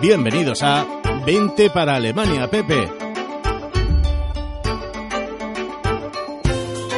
[0.00, 0.86] Bienvenidos a
[1.24, 2.90] 20 para Alemania, Pepe.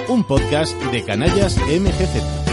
[0.08, 2.45] Un podcast de Canallas MGZ.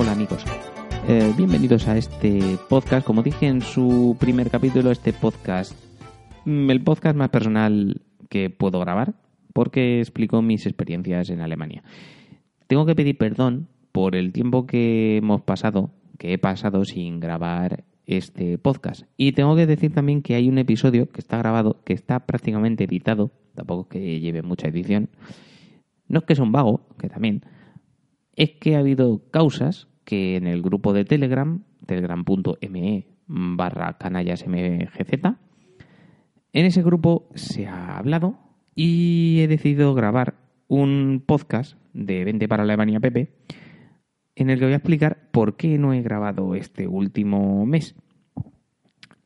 [0.00, 0.42] Hola amigos,
[1.08, 3.06] Eh, bienvenidos a este podcast.
[3.06, 5.74] Como dije en su primer capítulo, este podcast,
[6.46, 8.00] mm, el podcast más personal
[8.30, 9.12] que puedo grabar,
[9.52, 11.82] porque explico mis experiencias en Alemania.
[12.66, 17.84] Tengo que pedir perdón por el tiempo que hemos pasado, que he pasado sin grabar
[18.06, 19.02] este podcast.
[19.18, 22.84] Y tengo que decir también que hay un episodio que está grabado, que está prácticamente
[22.84, 25.10] editado, tampoco es que lleve mucha edición.
[26.08, 27.42] No es que sea un vago, que también,
[28.34, 35.36] es que ha habido causas que en el grupo de Telegram, telegram.me barra canallasmgz,
[36.52, 38.36] en ese grupo se ha hablado
[38.74, 40.34] y he decidido grabar
[40.66, 43.36] un podcast de 20 para Alemania Pepe
[44.34, 47.94] en el que voy a explicar por qué no he grabado este último mes.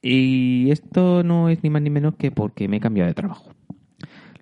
[0.02, 3.52] Y esto no es ni más ni menos que porque me he cambiado de trabajo.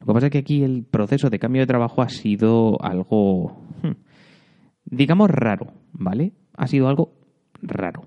[0.00, 3.62] Lo que pasa es que aquí el proceso de cambio de trabajo ha sido algo,
[3.82, 3.92] hmm,
[4.92, 6.32] digamos, raro, ¿vale?
[6.56, 7.14] Ha sido algo
[7.60, 8.06] raro.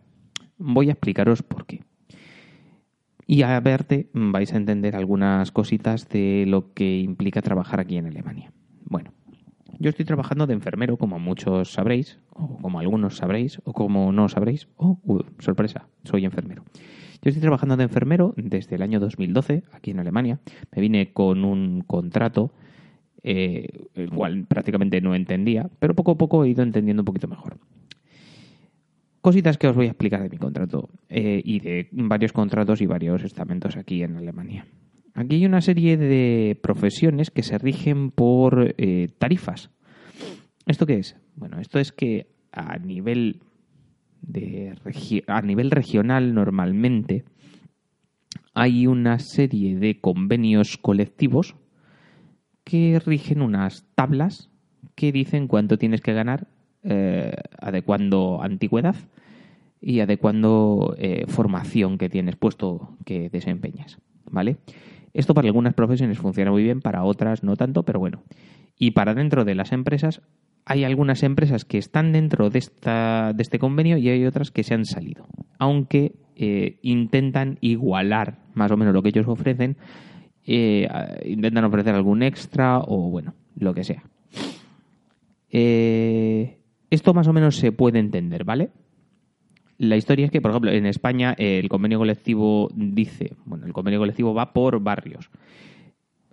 [0.58, 1.84] Voy a explicaros por qué.
[3.28, 8.06] Y a verte vais a entender algunas cositas de lo que implica trabajar aquí en
[8.06, 8.54] Alemania.
[8.86, 9.12] Bueno,
[9.80, 14.30] yo estoy trabajando de enfermero, como muchos sabréis, o como algunos sabréis, o como no
[14.30, 14.68] sabréis.
[14.78, 15.00] Oh,
[15.40, 16.64] sorpresa, soy enfermero.
[17.24, 20.40] Yo estoy trabajando de enfermero desde el año 2012 aquí en Alemania.
[20.74, 22.54] Me vine con un contrato,
[23.28, 27.28] eh, el cual prácticamente no entendía, pero poco a poco he ido entendiendo un poquito
[27.28, 27.58] mejor.
[29.20, 32.86] Cositas que os voy a explicar de mi contrato eh, y de varios contratos y
[32.86, 34.68] varios estamentos aquí en Alemania.
[35.16, 39.72] Aquí hay una serie de profesiones que se rigen por eh, tarifas.
[40.68, 41.18] ¿Esto qué es?
[41.36, 43.40] Bueno, esto es que a nivel
[44.22, 44.76] de
[45.26, 47.26] a nivel regional normalmente
[48.54, 51.56] hay una serie de convenios colectivos
[52.66, 54.50] que rigen unas tablas
[54.96, 56.48] que dicen cuánto tienes que ganar
[56.84, 58.96] eh, adecuando antigüedad
[59.80, 64.00] y adecuando eh, formación que tienes puesto que desempeñas,
[64.30, 64.58] ¿vale?
[65.14, 68.24] Esto para algunas profesiones funciona muy bien, para otras no tanto, pero bueno.
[68.78, 70.22] Y para dentro de las empresas
[70.66, 74.64] hay algunas empresas que están dentro de, esta, de este convenio y hay otras que
[74.64, 75.28] se han salido.
[75.60, 79.78] Aunque eh, intentan igualar más o menos lo que ellos ofrecen,
[80.46, 80.88] eh,
[81.26, 84.04] intentan ofrecer algún extra o bueno, lo que sea.
[85.50, 86.58] Eh,
[86.90, 88.70] esto más o menos se puede entender, ¿vale?
[89.78, 94.00] La historia es que, por ejemplo, en España el convenio colectivo dice, bueno, el convenio
[94.00, 95.30] colectivo va por barrios.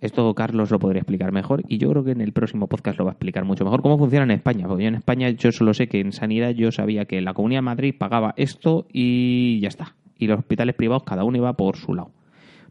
[0.01, 3.05] Esto Carlos lo podría explicar mejor y yo creo que en el próximo podcast lo
[3.05, 4.67] va a explicar mucho mejor cómo funciona en España.
[4.67, 7.59] Porque yo en España yo solo sé que en sanidad yo sabía que la Comunidad
[7.59, 9.95] de Madrid pagaba esto y ya está.
[10.19, 12.11] Y los hospitales privados cada uno iba por su lado.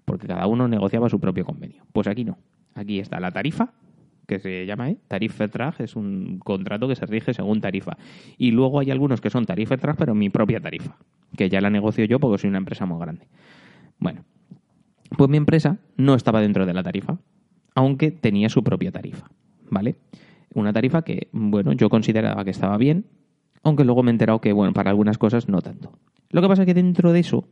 [0.05, 1.83] Porque cada uno negociaba su propio convenio.
[1.91, 2.37] Pues aquí no.
[2.73, 3.73] Aquí está la tarifa,
[4.27, 4.97] que se llama ¿eh?
[5.07, 7.97] Tarifvertrag, es un contrato que se rige según tarifa.
[8.37, 10.95] Y luego hay algunos que son Tarifvertrag, pero mi propia tarifa,
[11.35, 13.27] que ya la negocio yo porque soy una empresa muy grande.
[13.99, 14.23] Bueno,
[15.17, 17.17] pues mi empresa no estaba dentro de la tarifa,
[17.75, 19.29] aunque tenía su propia tarifa,
[19.69, 19.95] ¿vale?
[20.53, 23.05] Una tarifa que, bueno, yo consideraba que estaba bien,
[23.63, 25.91] aunque luego me he enterado que, bueno, para algunas cosas no tanto.
[26.29, 27.45] Lo que pasa es que dentro de eso,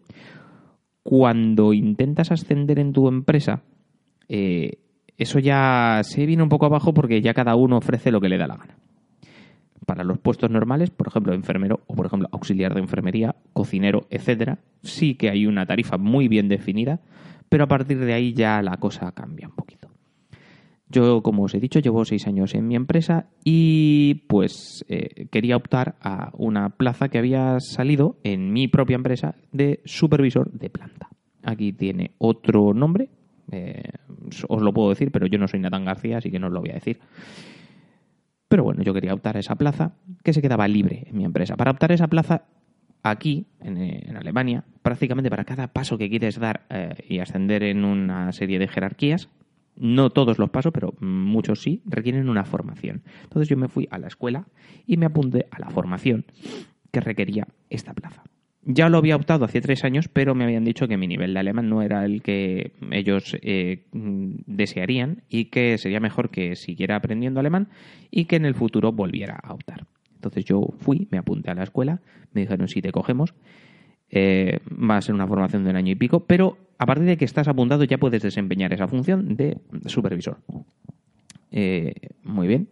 [1.03, 3.61] cuando intentas ascender en tu empresa,
[4.27, 4.79] eh,
[5.17, 8.37] eso ya se viene un poco abajo porque ya cada uno ofrece lo que le
[8.37, 8.77] da la gana.
[9.85, 14.59] Para los puestos normales, por ejemplo, enfermero o por ejemplo auxiliar de enfermería, cocinero, etcétera,
[14.83, 16.99] sí que hay una tarifa muy bien definida,
[17.49, 19.88] pero a partir de ahí ya la cosa cambia un poquito.
[20.91, 25.55] Yo, como os he dicho, llevo seis años en mi empresa y pues eh, quería
[25.55, 31.09] optar a una plaza que había salido en mi propia empresa de supervisor de planta.
[31.43, 33.09] Aquí tiene otro nombre,
[33.51, 33.83] eh,
[34.47, 36.61] os lo puedo decir, pero yo no soy Natán García, así que no os lo
[36.61, 36.99] voy a decir.
[38.47, 39.93] Pero bueno, yo quería optar a esa plaza
[40.23, 41.55] que se quedaba libre en mi empresa.
[41.55, 42.45] Para optar a esa plaza,
[43.03, 48.31] aquí, en, Alemania, prácticamente para cada paso que quieres dar eh, y ascender en una
[48.31, 49.29] serie de jerarquías,
[49.79, 53.01] no todos los pasos, pero muchos sí, requieren una formación.
[53.23, 54.47] Entonces yo me fui a la escuela
[54.85, 56.25] y me apunté a la formación
[56.91, 58.23] que requería esta plaza.
[58.63, 61.39] Ya lo había optado hace tres años, pero me habían dicho que mi nivel de
[61.39, 67.39] alemán no era el que ellos eh, desearían y que sería mejor que siguiera aprendiendo
[67.39, 67.69] alemán
[68.11, 69.87] y que en el futuro volviera a optar.
[70.13, 72.01] Entonces yo fui, me apunté a la escuela,
[72.33, 73.33] me dijeron si te cogemos,
[74.09, 77.17] eh, va a ser una formación de un año y pico, pero a partir de
[77.17, 80.37] que estás apuntado ya puedes desempeñar esa función de supervisor.
[81.51, 81.93] Eh,
[82.23, 82.69] muy bien,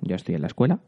[0.00, 0.80] ya estoy en la escuela.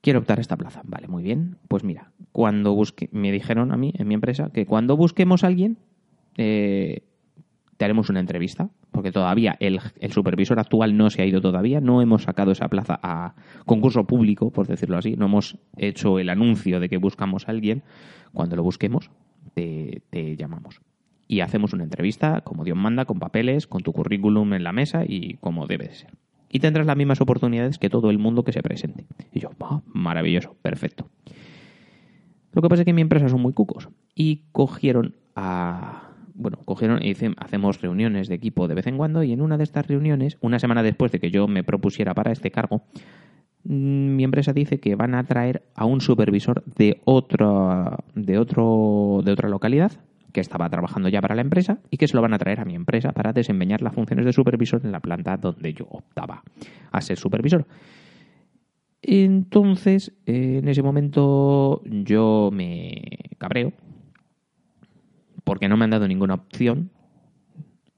[0.00, 0.82] Quiero optar a esta plaza.
[0.84, 1.56] Vale, muy bien.
[1.66, 5.48] Pues mira, cuando busque, me dijeron a mí, en mi empresa, que cuando busquemos a
[5.48, 5.78] alguien,
[6.36, 7.02] eh,
[7.76, 12.02] te haremos una entrevista, porque todavía el, supervisor actual no se ha ido todavía, no
[12.02, 13.34] hemos sacado esa plaza a
[13.66, 17.82] concurso público, por decirlo así, no hemos hecho el anuncio de que buscamos a alguien.
[18.32, 19.10] Cuando lo busquemos,
[19.54, 20.80] te, te llamamos.
[21.30, 25.04] Y hacemos una entrevista, como Dios manda, con papeles, con tu currículum en la mesa
[25.06, 26.10] y como debe ser
[26.50, 29.06] y tendrás las mismas oportunidades que todo el mundo que se presente.
[29.32, 29.50] Y yo,
[29.86, 31.08] maravilloso, perfecto.
[32.52, 36.08] Lo que pasa es que mi empresa son muy cucos y cogieron a...
[36.34, 39.58] Bueno, cogieron y dicen, hacemos reuniones de equipo de vez en cuando y en una
[39.58, 42.82] de estas reuniones, una semana después de que yo me propusiera para este cargo,
[43.64, 49.20] mm, mi empresa dice que van a traer a un supervisor de otra, de otro,
[49.22, 49.92] de otra localidad
[50.32, 52.64] que estaba trabajando ya para la empresa y que se lo van a traer a
[52.64, 56.42] mi empresa para desempeñar las funciones de supervisor en la planta donde yo optaba
[56.90, 57.66] a ser supervisor.
[59.02, 63.00] Entonces, en ese momento yo me
[63.38, 63.72] cabreo
[65.44, 66.90] porque no me han dado ninguna opción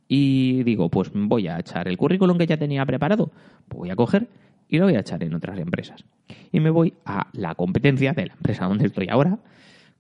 [0.09, 3.33] y digo, pues voy a echar el currículum que ya tenía preparado,
[3.69, 4.29] voy a coger
[4.69, 6.05] y lo voy a echar en otras empresas.
[6.53, 9.39] Y me voy a la competencia de la empresa donde estoy ahora,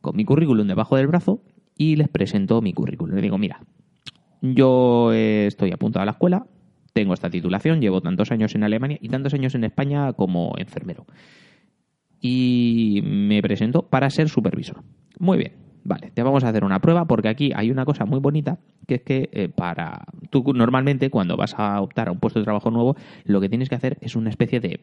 [0.00, 1.40] con mi currículum debajo del brazo
[1.76, 3.14] y les presento mi currículum.
[3.14, 3.60] Le digo, mira,
[4.40, 6.46] yo estoy apuntado a la escuela,
[6.92, 11.06] tengo esta titulación, llevo tantos años en Alemania y tantos años en España como enfermero.
[12.20, 14.82] Y me presento para ser supervisor.
[15.18, 15.52] Muy bien,
[15.84, 18.96] vale, te vamos a hacer una prueba porque aquí hay una cosa muy bonita que
[18.96, 22.70] es que eh, para tú normalmente cuando vas a optar a un puesto de trabajo
[22.70, 24.80] nuevo, lo que tienes que hacer es una especie de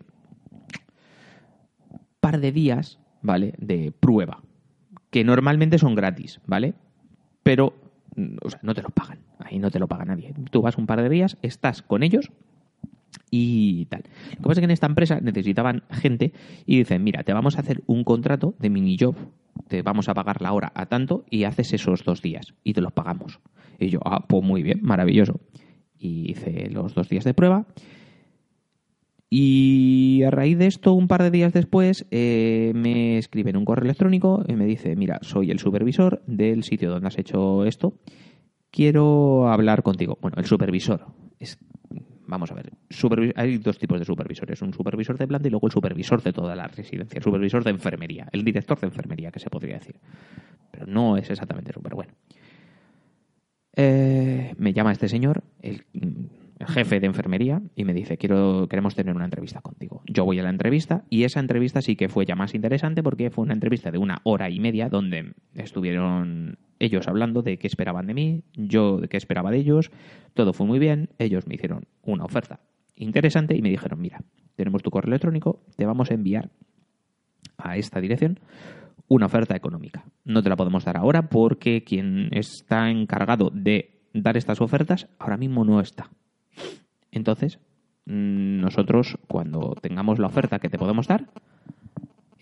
[2.20, 3.54] par de días, ¿vale?
[3.58, 4.42] De prueba
[5.10, 6.74] que normalmente son gratis, ¿vale?
[7.44, 7.74] Pero,
[8.16, 9.20] mm, o sea, no te lo pagan.
[9.40, 10.34] Ahí no te lo paga nadie.
[10.52, 12.32] Tú vas un par de días, estás con ellos
[13.32, 14.04] y tal.
[14.32, 16.34] Lo que pasa es que en esta empresa necesitaban gente
[16.66, 19.16] y dicen, mira, te vamos a hacer un contrato de mini job,
[19.68, 22.82] te vamos a pagar la hora a tanto y haces esos dos días y te
[22.82, 23.40] los pagamos.
[23.80, 25.40] Y yo, ah, pues muy bien, maravilloso.
[25.98, 27.68] Y hice los dos días de prueba
[29.30, 33.86] y a raíz de esto, un par de días después, eh, me escriben un correo
[33.86, 37.94] electrónico y me dice, mira, soy el supervisor del sitio donde has hecho esto,
[38.72, 40.18] quiero hablar contigo.
[40.20, 41.06] Bueno, el supervisor.
[41.40, 41.60] Es,
[42.26, 42.72] vamos a ver,
[43.36, 46.56] hay dos tipos de supervisores, un supervisor de planta y luego el supervisor de toda
[46.56, 49.96] la residencia, el supervisor de enfermería, el director de enfermería, que se podría decir.
[50.72, 52.14] Pero no es exactamente súper bueno.
[53.76, 55.86] Eh, me llama este señor, el
[56.68, 60.02] jefe de enfermería y me dice, quiero, queremos tener una entrevista contigo.
[60.06, 63.30] Yo voy a la entrevista y esa entrevista sí que fue ya más interesante porque
[63.30, 68.08] fue una entrevista de una hora y media donde estuvieron ellos hablando de qué esperaban
[68.08, 69.92] de mí, yo de qué esperaba de ellos,
[70.34, 72.60] todo fue muy bien, ellos me hicieron una oferta
[73.00, 74.22] interesante y me dijeron, mira,
[74.56, 76.52] tenemos tu correo electrónico, te vamos a enviar
[77.58, 78.40] a esta dirección
[79.08, 80.06] una oferta económica.
[80.26, 85.38] No te la podemos dar ahora porque quien está encargado de dar estas ofertas ahora
[85.38, 86.12] mismo no está.
[87.12, 87.60] Entonces,
[88.06, 91.28] mm, nosotros cuando tengamos la oferta que te podemos dar,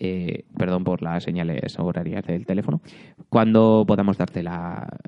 [0.00, 2.80] eh, perdón por las señales horarias del teléfono,
[3.28, 4.44] cuando podamos darte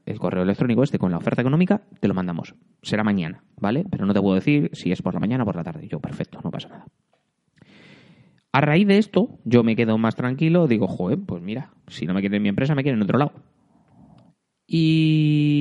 [0.07, 2.55] el correo electrónico este con la oferta económica, te lo mandamos.
[2.83, 3.85] Será mañana, ¿vale?
[3.89, 5.87] Pero no te puedo decir si es por la mañana o por la tarde.
[5.87, 6.87] Yo, perfecto, no pasa nada.
[8.53, 12.15] A raíz de esto, yo me quedo más tranquilo, digo, joder, pues mira, si no
[12.15, 13.33] me quieren en mi empresa, me quieren en otro lado.
[14.67, 15.60] Y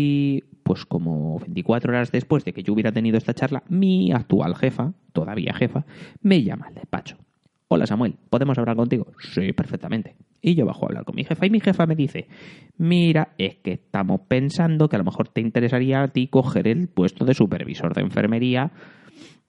[0.70, 4.94] pues como 24 horas después de que yo hubiera tenido esta charla, mi actual jefa,
[5.14, 5.84] todavía jefa,
[6.22, 7.18] me llama al despacho.
[7.70, 9.08] Hola Samuel, ¿podemos hablar contigo?
[9.34, 10.16] Sí, perfectamente.
[10.44, 12.28] Y yo bajo a hablar con mi jefa y mi jefa me dice,
[12.78, 16.88] mira, es que estamos pensando que a lo mejor te interesaría a ti coger el
[16.88, 18.72] puesto de supervisor de enfermería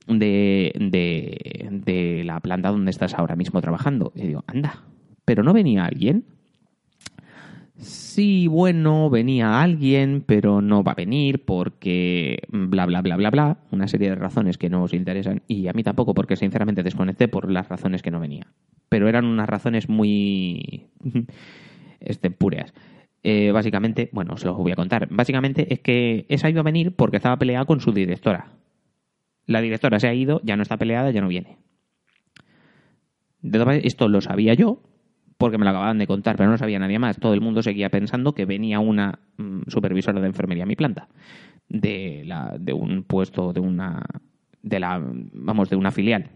[0.07, 4.11] de, de, de la planta donde estás ahora mismo trabajando.
[4.15, 4.85] Y digo, anda,
[5.27, 6.25] ¿pero no venía alguien?
[7.81, 13.59] Sí, bueno, venía alguien, pero no va a venir porque bla, bla, bla, bla, bla,
[13.71, 17.29] una serie de razones que no os interesan y a mí tampoco porque sinceramente desconecté
[17.29, 18.47] por las razones que no venía.
[18.89, 20.87] Pero eran unas razones muy
[22.01, 22.73] estempúreas.
[23.23, 25.09] Eh, básicamente, bueno, os lo voy a contar.
[25.11, 28.53] Básicamente es que esa iba a venir porque estaba peleada con su directora.
[29.47, 31.59] La directora se ha ido, ya no está peleada, ya no viene.
[33.43, 34.83] De esto lo sabía yo,
[35.41, 37.17] porque me lo acababan de contar, pero no sabía nadie más.
[37.17, 41.09] Todo el mundo seguía pensando que venía una mm, supervisora de enfermería a mi planta,
[41.67, 44.05] de, la, de un puesto, de una,
[44.63, 46.29] de la, vamos, de una filial.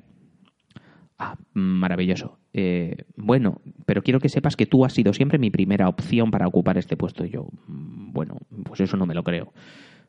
[1.18, 2.38] Ah, maravilloso.
[2.54, 6.46] Eh, bueno, pero quiero que sepas que tú has sido siempre mi primera opción para
[6.46, 7.26] ocupar este puesto.
[7.26, 9.52] Y yo, mm, bueno, pues eso no me lo creo.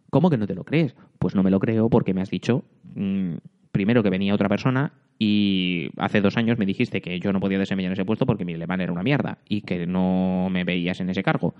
[0.09, 0.95] ¿Cómo que no te lo crees?
[1.19, 3.33] Pues no me lo creo porque me has dicho, mm,
[3.73, 7.57] primero que venía otra persona y hace dos años me dijiste que yo no podía
[7.57, 11.09] desempeñar ese puesto porque mi alemán era una mierda y que no me veías en
[11.09, 11.55] ese cargo.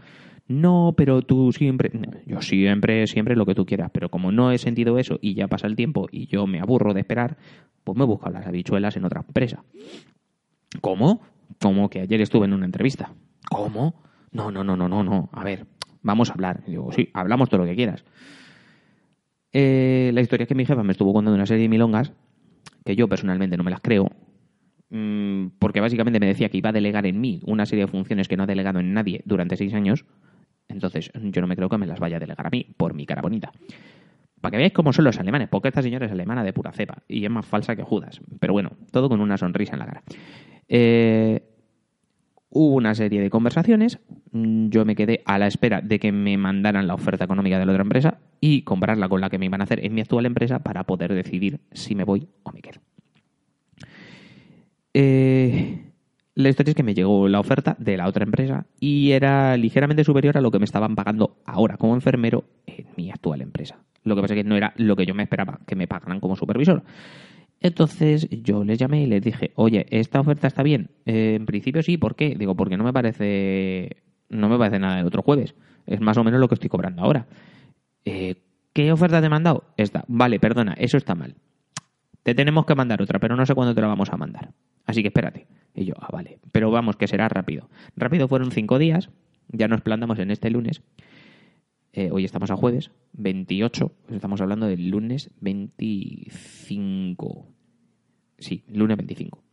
[0.48, 1.92] No, pero tú siempre,
[2.26, 5.48] yo siempre, siempre lo que tú quieras, pero como no he sentido eso y ya
[5.48, 7.38] pasa el tiempo y yo me aburro de esperar,
[7.84, 9.64] pues me he buscado las habichuelas en otra empresa.
[10.82, 11.22] ¿Cómo?
[11.62, 13.14] Como que ayer estuve en una entrevista.
[13.50, 14.04] ¿Cómo?
[14.32, 15.30] No, no, no, no, no, no.
[15.32, 15.66] A ver,
[16.02, 16.64] vamos a hablar.
[16.68, 18.04] digo, sí, hablamos todo lo que quieras.
[19.54, 22.12] Eh, la historia es que mi jefa me estuvo contando una serie de milongas
[22.86, 24.10] que yo personalmente no me las creo,
[24.90, 28.28] mm, porque básicamente me decía que iba a delegar en mí una serie de funciones
[28.28, 30.06] que no ha delegado en nadie durante seis años,
[30.68, 33.06] entonces yo no me creo que me las vaya a delegar a mí por mi
[33.06, 33.52] cara bonita.
[34.40, 37.02] Para que veáis cómo son los alemanes, porque esta señora es alemana de pura cepa
[37.08, 38.22] y es más falsa que Judas.
[38.40, 40.04] Pero bueno, todo con una sonrisa en la cara.
[40.68, 41.55] Eh,
[42.56, 44.00] hubo una serie de conversaciones,
[44.32, 47.66] mm, yo me quedé a la espera de que me mandaran la oferta económica de
[47.66, 50.26] la otra empresa y compararla con la que me iban a hacer en mi actual
[50.26, 52.80] empresa para poder decidir si me voy o me quedo.
[54.94, 55.92] Eh,
[56.36, 60.06] la historia es que me llegó la oferta de la otra empresa y era ligeramente
[60.06, 63.80] superior a lo que me estaban pagando ahora como enfermero en mi actual empresa.
[64.04, 66.22] Lo que pasa es que no era lo que yo me esperaba que me pagaran
[66.22, 66.84] como supervisor.
[67.66, 70.92] Entonces yo les llamé y les dije, oye, ¿esta oferta está bien?
[71.08, 72.36] Eh, en principio sí, ¿por qué?
[72.36, 75.56] Digo, porque no me parece no me parece nada del otro jueves.
[75.88, 77.26] Es más o menos lo que estoy cobrando ahora.
[78.06, 78.36] Eh,
[78.72, 79.64] ¿Qué oferta te he mandado?
[79.78, 80.06] Esta.
[80.08, 81.34] Vale, perdona, eso está mal.
[82.22, 84.52] Te tenemos que mandar otra, pero no sé cuándo te la vamos a mandar.
[84.86, 85.48] Así que espérate.
[85.74, 86.38] Y yo, ah, vale.
[86.52, 87.68] Pero vamos, que será rápido.
[87.96, 89.10] Rápido fueron cinco días.
[89.48, 90.84] Ya nos plantamos en este lunes.
[91.94, 93.92] Eh, hoy estamos a jueves, 28.
[94.12, 97.55] Estamos hablando del lunes 25.
[98.38, 99.44] Sí, lunes 25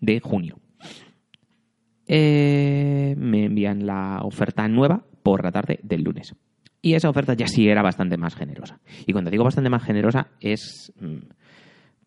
[0.00, 0.58] de junio.
[2.06, 6.34] Eh, me envían la oferta nueva por la tarde del lunes.
[6.80, 8.80] Y esa oferta ya sí era bastante más generosa.
[9.06, 11.16] Y cuando digo bastante más generosa es mm,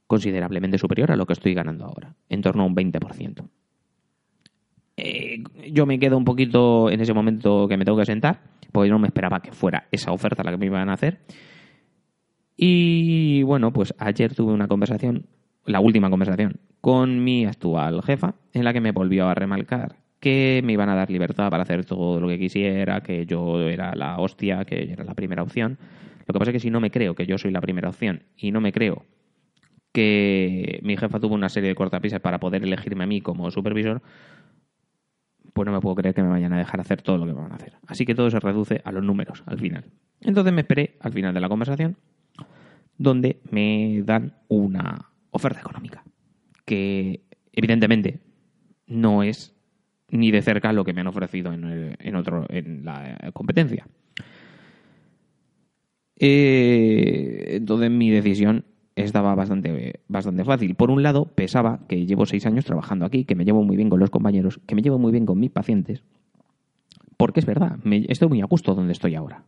[0.08, 3.50] considerablemente superior a lo que estoy ganando ahora, en torno a un 20%.
[4.96, 8.90] Eh, yo me quedo un poquito en ese momento que me tengo que sentar, porque
[8.90, 11.20] no me esperaba que fuera esa oferta la que me iban a hacer.
[12.56, 15.26] Y bueno, pues ayer tuve una conversación,
[15.70, 20.62] la última conversación, con mi actual jefa, en la que me volvió a remarcar que
[20.66, 24.18] me iban a dar libertad para hacer todo lo que quisiera, que yo era la
[24.18, 25.78] hostia, que era la primera opción.
[26.26, 28.24] Lo que pasa es que si no me creo que yo soy la primera opción
[28.36, 29.06] y no me creo
[29.94, 34.02] que mi jefa tuvo una serie de cortapisas para poder elegirme a mí como supervisor,
[35.54, 37.42] pues no me puedo creer que me vayan a dejar hacer todo lo que me
[37.42, 37.74] van a hacer.
[37.88, 39.86] Así que todo se reduce a los números al final.
[40.20, 41.96] Entonces me esperé al final de la conversación,
[42.98, 46.04] donde me dan una oferta económica,
[46.66, 47.22] que
[47.54, 48.20] evidentemente
[48.88, 49.56] no es
[50.10, 53.88] ni de cerca lo que me han ofrecido en, otro, en la competencia.
[56.16, 60.76] Eh, entonces mi decisión estaba bastante, bastante fácil.
[60.76, 63.90] Por un lado, pesaba que llevo seis años trabajando aquí, que me llevo muy bien
[63.90, 66.04] con los compañeros, que me llevo muy bien con mis pacientes,
[67.18, 69.44] porque es verdad, me, estoy muy a gusto donde estoy ahora.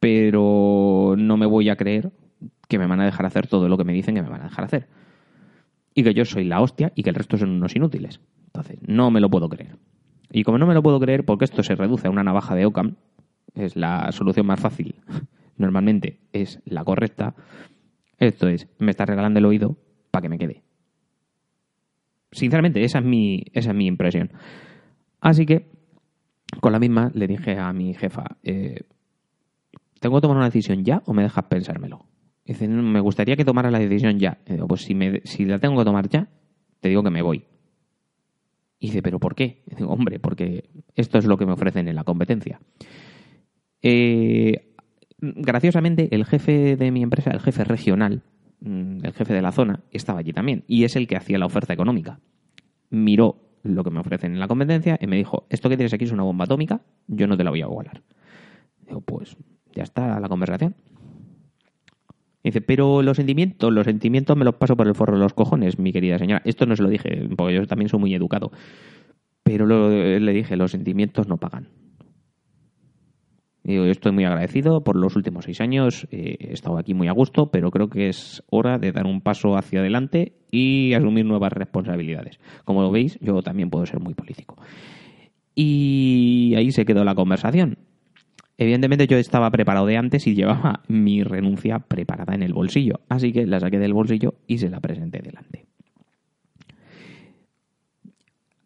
[0.00, 2.12] Pero no me voy a creer
[2.68, 4.44] que me van a dejar hacer todo lo que me dicen que me van a
[4.44, 4.88] dejar hacer.
[5.94, 8.20] Y que yo soy la hostia y que el resto son unos inútiles.
[8.46, 9.76] Entonces, no me lo puedo creer.
[10.30, 12.66] Y como no me lo puedo creer, porque esto se reduce a una navaja de
[12.66, 12.96] Ockham,
[13.54, 14.96] es la solución más fácil,
[15.56, 17.34] normalmente es la correcta,
[18.18, 19.76] esto es, me está regalando el oído
[20.10, 20.62] para que me quede.
[22.30, 24.32] Sinceramente, esa es mi, esa es mi impresión.
[25.20, 25.70] Así que,
[26.60, 28.82] con la misma, le dije a mi jefa, eh,
[30.00, 32.07] ¿tengo que tomar una decisión ya o me dejas pensármelo?
[32.52, 34.38] Dice, me gustaría que tomara la decisión ya.
[34.46, 36.28] digo, pues si, me, si la tengo que tomar ya,
[36.80, 37.44] te digo que me voy.
[38.80, 39.62] Y dice, ¿pero por qué?
[39.76, 42.60] digo, hombre, porque esto es lo que me ofrecen en la competencia.
[43.82, 44.74] Eh,
[45.18, 48.22] graciosamente, el jefe de mi empresa, el jefe regional,
[48.60, 50.64] mm, el jefe de la zona, estaba allí también.
[50.68, 52.20] Y es el que hacía la oferta económica.
[52.90, 56.04] Miró lo que me ofrecen en la competencia y me dijo, esto que tienes aquí
[56.04, 58.02] es una bomba atómica, yo no te la voy a igualar.
[58.86, 59.36] Digo, pues
[59.74, 60.76] ya está la conversación.
[62.42, 65.78] Dice, pero los sentimientos, los sentimientos me los paso por el forro de los cojones,
[65.78, 66.42] mi querida señora.
[66.44, 68.50] Esto no se lo dije, porque yo también soy muy educado.
[69.42, 71.68] Pero le dije, los sentimientos no pagan
[73.68, 77.06] Digo, yo estoy muy agradecido por los últimos seis años, eh, he estado aquí muy
[77.08, 81.26] a gusto, pero creo que es hora de dar un paso hacia adelante y asumir
[81.26, 82.40] nuevas responsabilidades.
[82.64, 84.56] Como lo veis, yo también puedo ser muy político.
[85.54, 87.76] Y ahí se quedó la conversación.
[88.60, 93.32] Evidentemente yo estaba preparado de antes y llevaba mi renuncia preparada en el bolsillo, así
[93.32, 95.66] que la saqué del bolsillo y se la presenté delante.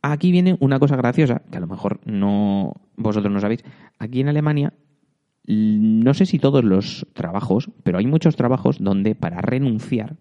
[0.01, 3.65] Aquí viene una cosa graciosa, que a lo mejor no vosotros no sabéis.
[4.01, 4.73] Aquí en Alemania,
[5.47, 10.17] no sé si todos los trabajos, pero hay muchos trabajos donde para renunciar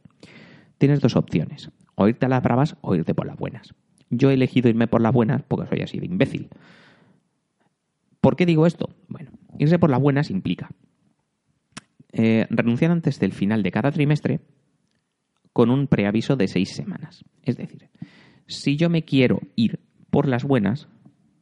[0.77, 3.73] tienes dos opciones, o irte a las bravas o irte por las buenas.
[4.09, 6.49] Yo he elegido irme por las buenas porque soy así de imbécil.
[8.19, 8.89] ¿Por qué digo esto?
[9.07, 10.69] Bueno, irse por las buenas implica
[12.13, 14.41] eh, renunciar antes del final de cada trimestre
[15.53, 17.23] con un preaviso de seis semanas.
[17.43, 17.89] Es decir,
[18.47, 19.79] si yo me quiero ir
[20.09, 20.89] por las buenas,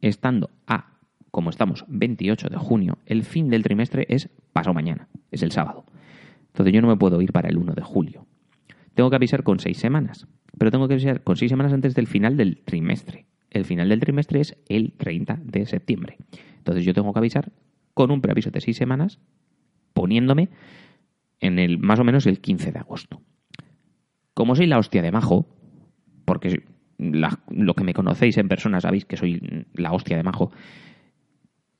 [0.00, 0.98] estando a,
[1.30, 5.84] como estamos, 28 de junio, el fin del trimestre es paso mañana, es el sábado.
[6.48, 8.26] Entonces yo no me puedo ir para el 1 de julio.
[8.94, 10.26] Tengo que avisar con seis semanas,
[10.56, 13.26] pero tengo que avisar con seis semanas antes del final del trimestre.
[13.50, 16.16] El final del trimestre es el 30 de septiembre.
[16.58, 17.52] Entonces yo tengo que avisar
[17.94, 19.20] con un preaviso de seis semanas,
[19.92, 20.50] poniéndome
[21.40, 23.20] en el más o menos el 15 de agosto.
[24.34, 25.46] Como soy la hostia de majo,
[26.24, 26.62] porque
[26.98, 30.52] lo que me conocéis en persona sabéis que soy la hostia de majo.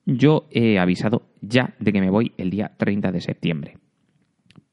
[0.07, 3.79] Yo he avisado ya de que me voy el día 30 de septiembre.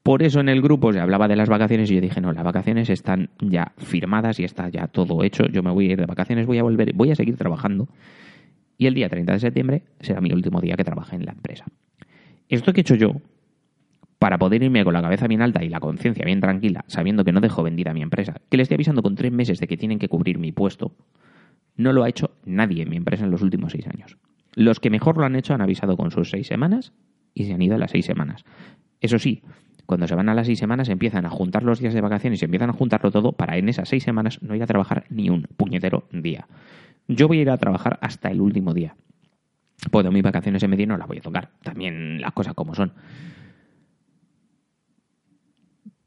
[0.04, 2.46] Por eso en el grupo se hablaba de las vacaciones y yo dije, no, las
[2.46, 5.48] vacaciones están ya firmadas y está ya todo hecho.
[5.48, 7.90] Yo me voy a ir de vacaciones, voy a volver, voy a seguir trabajando.
[8.78, 11.66] Y el día 30 de septiembre será mi último día que trabaje en la empresa.
[12.50, 13.22] Esto que he hecho yo
[14.20, 17.32] para poder irme con la cabeza bien alta y la conciencia bien tranquila, sabiendo que
[17.32, 20.00] no dejo vendida mi empresa, que le estoy avisando con tres meses de que tienen
[20.00, 20.96] que cubrir mi puesto,
[21.76, 24.18] no lo ha hecho nadie en mi empresa en los últimos seis años.
[24.56, 26.94] Los que mejor lo han hecho han avisado con sus seis semanas
[27.34, 28.44] y se han ido a las seis semanas.
[29.00, 29.44] Eso sí,
[29.86, 32.46] cuando se van a las seis semanas empiezan a juntar los días de vacaciones y
[32.46, 35.44] empiezan a juntarlo todo para en esas seis semanas no ir a trabajar ni un
[35.44, 36.48] puñetero día.
[37.08, 38.96] Yo voy a ir a trabajar hasta el último día.
[39.92, 41.52] Puedo mis vacaciones en medio no las voy a tocar.
[41.64, 42.94] También las cosas como son.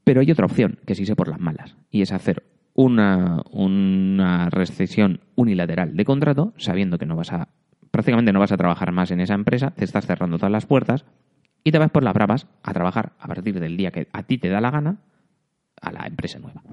[0.03, 4.49] Pero hay otra opción, que sí sé por las malas, y es hacer una, una
[4.49, 7.49] recesión unilateral de contrato, sabiendo que no vas a,
[7.91, 11.05] prácticamente no vas a trabajar más en esa empresa, te estás cerrando todas las puertas
[11.63, 14.37] y te vas por las bravas a trabajar a partir del día que a ti
[14.37, 14.97] te da la gana
[15.79, 16.63] a la empresa nueva.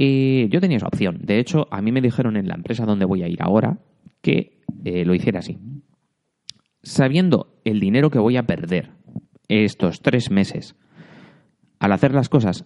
[0.00, 1.18] Y yo tenía esa opción.
[1.24, 3.80] De hecho, a mí me dijeron en la empresa donde voy a ir ahora
[4.22, 5.58] que eh, lo hiciera así.
[6.84, 8.92] Sabiendo el dinero que voy a perder
[9.48, 10.76] estos tres meses
[11.80, 12.64] al hacer las cosas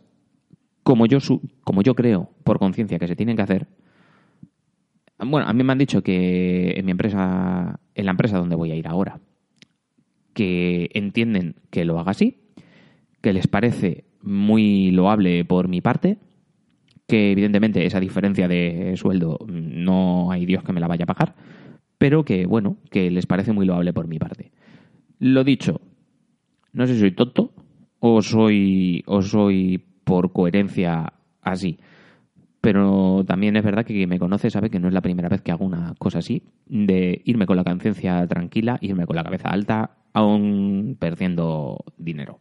[0.83, 1.21] como yo,
[1.65, 3.67] como yo creo, por conciencia, que se tienen que hacer,
[5.19, 8.73] bueno, a mí me han dicho que en mi empresa, en la empresa donde voy
[8.73, 9.21] a ir ahora,
[10.35, 12.43] que entienden que lo haga así,
[13.23, 16.19] que les parece muy loable por mi parte,
[17.13, 21.35] que evidentemente esa diferencia de sueldo no hay Dios que me la vaya a pagar,
[21.99, 24.51] pero que bueno, que les parece muy loable por mi parte.
[25.19, 25.83] Lo dicho,
[26.73, 27.53] no sé si soy tonto,
[28.01, 31.79] o soy, o soy por coherencia así.
[32.63, 35.43] Pero también es verdad que quien me conoce sabe que no es la primera vez
[35.43, 39.51] que hago una cosa así, de irme con la conciencia tranquila, irme con la cabeza
[39.51, 42.39] alta, aún perdiendo dinero.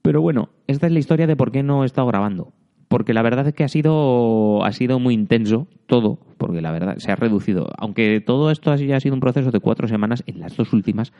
[0.00, 2.54] Pero bueno, esta es la historia de por qué no he estado grabando.
[2.94, 6.94] Porque la verdad es que ha sido, ha sido muy intenso todo, porque la verdad
[6.98, 7.66] se ha reducido.
[7.76, 11.12] Aunque todo esto ha sido un proceso de cuatro semanas, en las dos últimas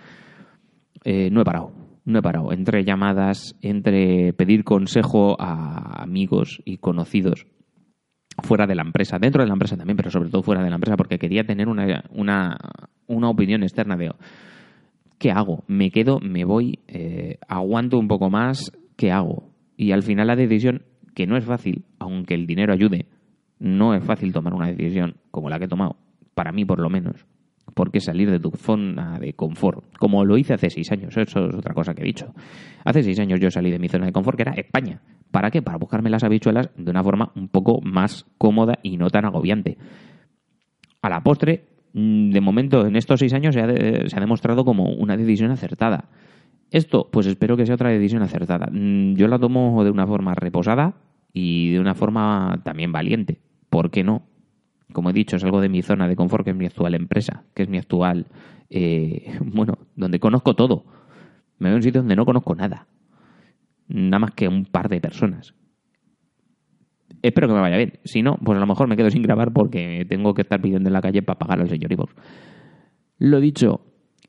[1.05, 1.73] eh, no he parado
[2.05, 2.53] no he parado.
[2.53, 7.49] Entre llamadas, entre pedir consejo a amigos y conocidos
[8.45, 10.77] fuera de la empresa, dentro de la empresa también, pero sobre todo fuera de la
[10.77, 12.57] empresa, porque quería tener una, una,
[13.09, 14.13] una opinión externa de
[15.19, 15.65] ¿qué hago?
[15.67, 16.21] ¿Me quedo?
[16.21, 16.79] ¿Me voy?
[16.87, 18.71] Eh, ¿Aguanto un poco más?
[18.97, 19.51] ¿Qué hago?
[19.77, 20.83] Y al final la decisión,
[21.15, 23.07] que no es fácil, aunque el dinero ayude,
[23.59, 25.97] no es fácil tomar una decisión como la que he tomado,
[26.35, 27.27] para mí por lo menos,
[27.75, 31.55] porque salir de tu zona de confort, como lo hice hace seis años, eso es
[31.55, 32.33] otra cosa que he dicho.
[32.85, 35.01] Hace seis años yo salí de mi zona de confort, que era España.
[35.31, 35.63] ¿Para qué?
[35.63, 39.79] Para buscarme las habichuelas de una forma un poco más cómoda y no tan agobiante.
[41.03, 44.65] A la postre, mm, de momento, en estos seis años se ha, se ha demostrado
[44.65, 46.09] como una decisión acertada.
[46.71, 48.69] Esto, pues espero que sea otra decisión acertada.
[48.71, 50.95] Mm, yo la tomo de una forma reposada
[51.33, 53.41] y de una forma también valiente.
[53.71, 54.23] ¿Por qué no?
[54.95, 57.45] como he dicho, es algo de mi zona de confort, que es mi actual empresa,
[57.53, 58.27] que es mi actual,
[58.71, 60.87] eh, bueno, donde conozco todo.
[61.59, 62.87] Me veo en un sitio donde no conozco nada.
[63.89, 65.55] Nada más que un par de personas.
[67.23, 68.01] Espero que me vaya bien.
[68.05, 70.89] Si no, pues a lo mejor me quedo sin grabar porque tengo que estar pidiendo
[70.89, 72.15] en la calle para pagar al señor Ivox.
[73.19, 73.81] Lo dicho,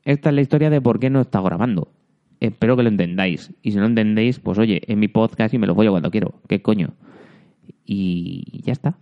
[0.04, 1.92] esta es la historia de por qué no he estado grabando.
[2.40, 3.52] Espero que lo entendáis.
[3.62, 6.40] Y si no entendéis, pues oye, en mi podcast y me lo voy cuando quiero.
[6.48, 6.94] ¿Qué coño?
[7.84, 8.98] Y ya está.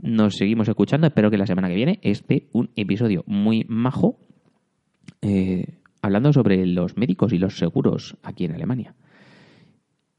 [0.00, 1.06] Nos seguimos escuchando.
[1.06, 4.18] Espero que la semana que viene esté un episodio muy majo
[5.22, 8.94] eh, hablando sobre los médicos y los seguros aquí en Alemania.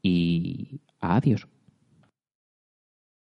[0.02, 1.46] Y adiós.